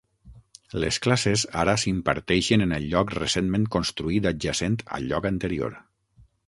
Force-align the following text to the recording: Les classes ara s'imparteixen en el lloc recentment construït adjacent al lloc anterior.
Les 0.83 0.95
classes 1.05 1.43
ara 1.65 1.75
s'imparteixen 1.83 2.65
en 2.67 2.73
el 2.79 2.89
lloc 2.95 3.15
recentment 3.19 3.69
construït 3.77 4.31
adjacent 4.35 4.83
al 4.99 5.11
lloc 5.13 5.31
anterior. 5.35 5.83